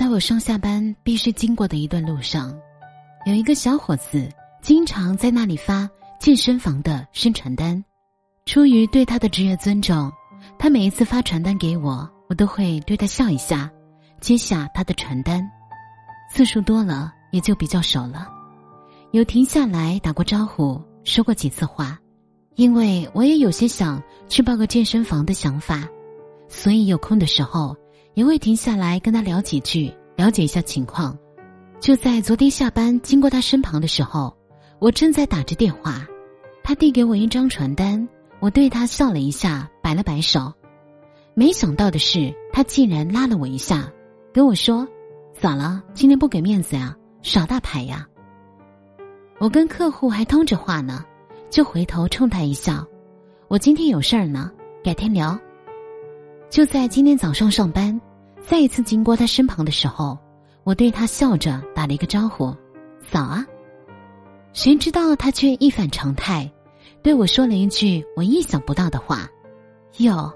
[0.00, 2.58] 在我上下班必须经过的一段路上，
[3.26, 4.30] 有一个小伙子
[4.62, 5.86] 经常在那里发
[6.18, 7.84] 健身房的宣传单。
[8.46, 10.10] 出于对他的职业尊重，
[10.58, 13.70] 他每一次发传单给我，我都会对他笑一下，
[14.22, 15.46] 接下他的传单。
[16.32, 18.26] 次数多了，也就比较熟了，
[19.10, 21.98] 有停下来打过招呼，说过几次话。
[22.54, 25.86] 因为我也有些想去报个健身房的想法，
[26.48, 27.76] 所以有空的时候
[28.14, 31.16] 也会停下来跟他聊几句，了解一下情况。
[31.78, 34.36] 就在昨天下班经过他身旁的时候，
[34.78, 36.06] 我正在打着电话，
[36.62, 38.06] 他递给我一张传单，
[38.38, 40.52] 我对他笑了一下，摆了摆手。
[41.34, 43.90] 没想到的是，他竟然拉了我一下，
[44.32, 44.86] 跟我说
[45.40, 45.82] ：“咋了？
[45.94, 46.96] 今天不给面子呀？
[47.22, 48.06] 耍大牌呀？”
[49.38, 51.04] 我跟客户还通着话呢。
[51.48, 52.86] 就回头冲他一笑，
[53.48, 54.52] 我今天有事儿呢，
[54.84, 55.36] 改天聊。
[56.50, 57.98] 就在今天早上上班，
[58.42, 60.18] 再一次经过他身旁的时候，
[60.64, 62.52] 我对他笑着打了一个招呼
[63.08, 63.46] ：“早啊。”
[64.52, 66.50] 谁知道他却一反常态，
[67.02, 69.28] 对我说了一句我意想不到的话
[69.98, 70.32] ：“哟，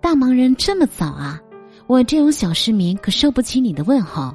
[0.00, 1.38] 大忙人这么早啊？
[1.86, 4.34] 我这种小市民可受不起你的问候。”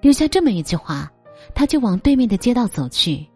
[0.00, 1.12] 丢下这么一句话，
[1.54, 3.26] 他就往对面的街道走去。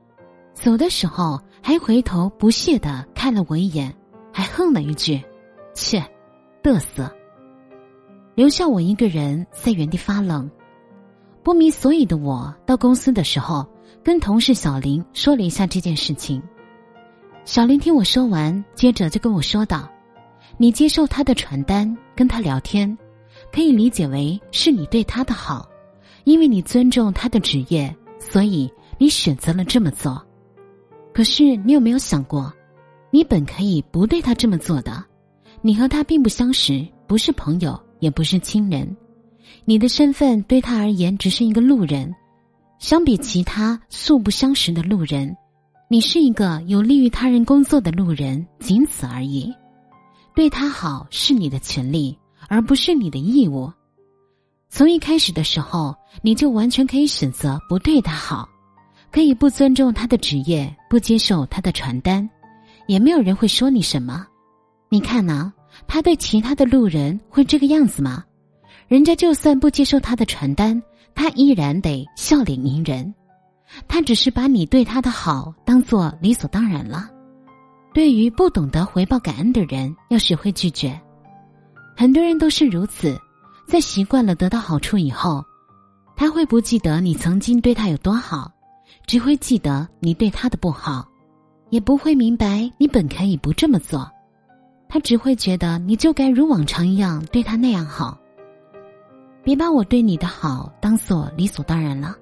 [0.55, 1.39] 走的时候。
[1.61, 3.95] 还回头不屑的看了我一眼，
[4.33, 5.21] 还哼了一句
[5.75, 6.03] ：“切，
[6.69, 7.11] 嘚瑟。”
[8.35, 10.49] 留下我一个人在原地发愣。
[11.43, 13.67] 不明所以的我到公司的时候，
[14.05, 16.43] 跟同事小林说了一下这件事情。
[17.45, 19.89] 小林听我说完，接着就跟我说道
[20.59, 22.97] ：“你接受他的传单，跟他聊天，
[23.51, 25.67] 可以理解为是你对他的好，
[26.25, 30.23] 因为你尊重他的职业，所以你选择了这么做。”
[31.15, 32.53] 可是，你有没有想过，
[33.11, 35.03] 你本可以不对他这么做的。
[35.61, 38.97] 你和他并不相识，不是朋友，也不是亲人。
[39.65, 42.15] 你的身份对他而言只是一个路人，
[42.79, 45.37] 相比其他素不相识的路人，
[45.89, 49.53] 你是一个有利于他人工作的路人，仅此而已。
[50.35, 52.17] 对他好是你的权利，
[52.49, 53.71] 而不是你的义务。
[54.71, 58.49] 从一开始的时候，你就完全可以选择不对他好。
[59.11, 62.29] 可以不尊重他的职业，不接受他的传单，
[62.87, 64.27] 也没有人会说你什么。
[64.91, 65.53] 你看呐，
[65.87, 68.25] 他对其他的路人会这个样子吗？
[68.87, 70.83] 人家就算不接受他的传单，
[71.15, 73.15] 他依然得笑脸迎人。
[73.87, 77.11] 他只是把你对他的好当做理所当然了。
[77.93, 80.99] 对于不懂得回报感恩的人，要学会拒绝。
[81.97, 83.19] 很多人都是如此，
[83.67, 85.45] 在习惯了得到好处以后，
[86.17, 88.51] 他会不记得你曾经对他有多好。
[89.07, 91.07] 只会记得你对他的不好，
[91.71, 94.11] 也不会明白你本可以不这么做。
[94.89, 98.19] 他只会觉得你就该如往常一样对他那样好。
[99.43, 102.17] 别把我对你的好当做理所当然了。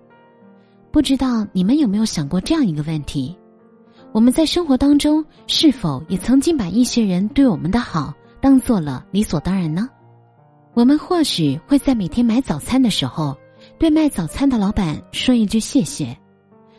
[0.90, 3.36] 不知道你们有没有想过这样一个问题：
[4.12, 9.88] 我们在生活当中是否也曾经把一些人对我们的好当做了理所当然呢？
[10.74, 13.36] 我们或许会在每天买早餐的时候，
[13.78, 16.16] 对卖早餐的老板说一句谢谢。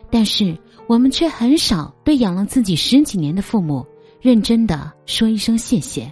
[0.09, 3.85] 但是我们却很少对养了自己十几年的父母
[4.19, 6.11] 认真的说一声谢谢。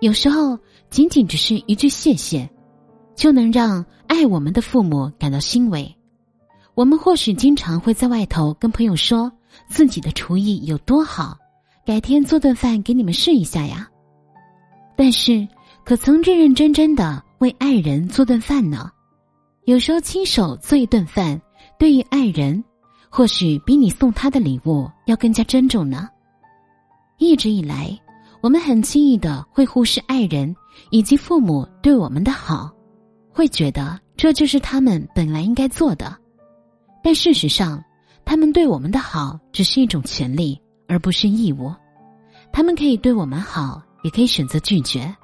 [0.00, 2.48] 有时候，仅仅只是一句谢谢，
[3.14, 5.94] 就能让爱我们的父母感到欣慰。
[6.74, 9.30] 我们或许经常会在外头跟朋友说
[9.68, 11.36] 自己的厨艺有多好，
[11.84, 13.88] 改天做顿饭给你们试一下呀。
[14.96, 15.46] 但是，
[15.84, 18.90] 可曾认认真真的为爱人做顿饭呢？
[19.64, 21.40] 有时候，亲手做一顿饭，
[21.78, 22.62] 对于爱人。
[23.12, 26.08] 或许比你送他的礼物要更加珍重呢。
[27.20, 27.96] 一直以来，
[28.40, 30.56] 我们很轻易的会忽视爱人
[30.90, 32.68] 以及父母对我们的好，
[33.32, 36.16] 会觉得这就是他们本来应该做的。
[37.04, 37.80] 但事实上，
[38.24, 41.72] 他们对我们的好只是一种权利，而不是义务。
[42.52, 45.14] 他们可以对我们好，也可以选择拒绝。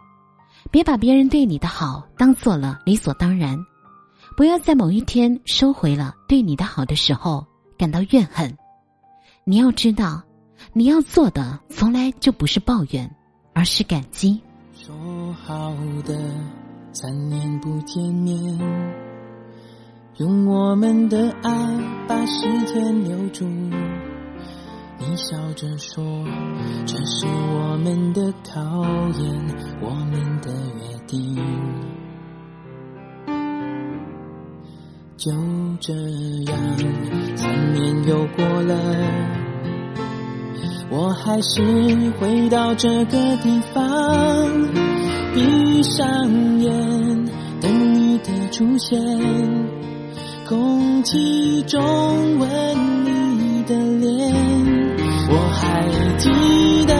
[0.70, 3.58] 别把别人对你的好当做了理所当然。
[4.37, 7.44] 不要在某一天收回了对你的好的时候。
[7.78, 8.56] 感到怨恨，
[9.44, 10.22] 你要知道，
[10.73, 13.11] 你要做的从来就不是抱怨，
[13.53, 14.41] 而是感激。
[14.75, 14.94] 说
[15.32, 15.75] 好
[16.05, 16.14] 的
[16.93, 18.37] 三年不见面，
[20.19, 21.53] 用我们的爱
[22.06, 23.44] 把时间留住。
[24.99, 26.03] 你笑着说，
[26.87, 28.61] 这是我们的考
[29.19, 31.37] 验，我们的约定。
[35.17, 35.32] 就
[35.81, 35.93] 这
[36.44, 36.56] 样，
[37.37, 38.75] 三年又过了，
[40.88, 41.62] 我还是
[42.18, 43.82] 回到这个地方，
[45.34, 46.06] 闭上
[46.60, 46.72] 眼，
[47.60, 48.96] 等你的出现，
[50.48, 51.80] 空气中
[52.38, 52.48] 吻
[53.04, 54.32] 你的脸，
[55.28, 55.84] 我还
[56.18, 56.30] 记
[56.86, 56.94] 得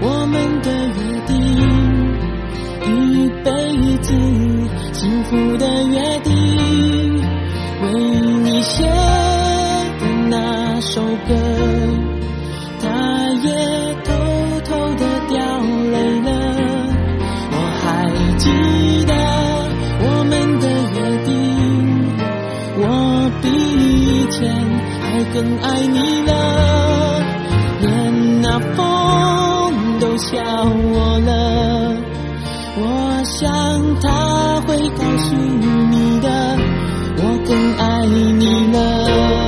[0.00, 1.34] 我们的约定，
[2.88, 3.50] 一辈
[3.98, 4.14] 子
[4.92, 6.32] 幸福的约定，
[7.82, 7.92] 为
[8.42, 11.34] 你写的那首歌，
[13.42, 13.48] 也
[14.04, 14.10] 偷
[14.64, 15.34] 偷的掉
[15.92, 16.28] 泪了。
[17.50, 17.84] 我还
[18.38, 18.44] 记
[19.06, 19.12] 得
[20.00, 20.64] 我们的
[20.94, 21.30] 约定，
[22.78, 22.82] 我
[23.42, 24.38] 比以前
[25.00, 26.30] 还更爱你了，
[27.80, 27.84] 连
[28.42, 28.78] 那风
[30.00, 31.30] 都笑我了。
[32.76, 32.80] 我
[33.24, 33.42] 想
[34.00, 36.26] 他会告诉你的，
[37.18, 38.42] 我更爱你
[38.72, 39.43] 了。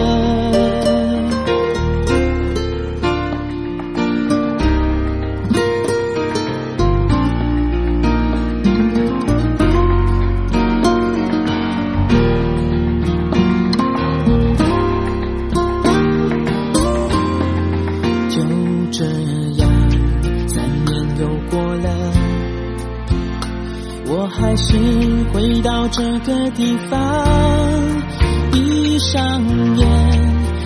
[21.76, 22.12] 了，
[24.08, 24.76] 我还是
[25.32, 26.98] 回到这个地方，
[28.52, 29.42] 闭上
[29.76, 29.86] 眼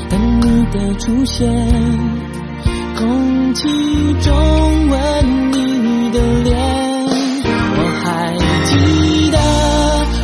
[0.09, 1.49] 等你的出现，
[2.97, 3.69] 空气
[4.21, 4.99] 中吻
[5.53, 6.57] 你的脸，
[7.77, 8.37] 我还
[8.67, 8.71] 记
[9.31, 9.39] 得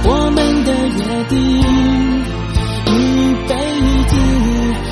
[0.09, 0.99] 我们的约
[1.29, 1.37] 定。
[2.88, 2.91] 一
[3.49, 3.50] 辈
[4.09, 4.12] 子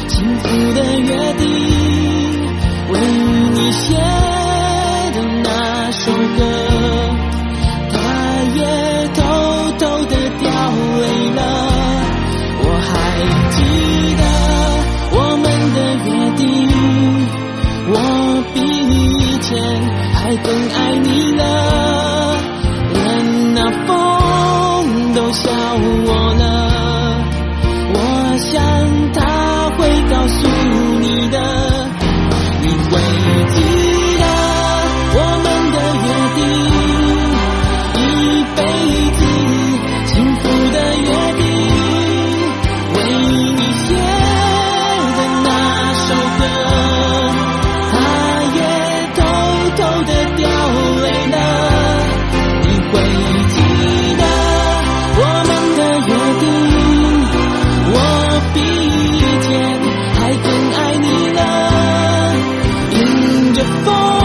[0.08, 0.44] 幸福
[0.74, 1.44] 的约定，
[32.94, 33.00] 危
[33.54, 33.73] 机
[63.96, 64.23] Oh.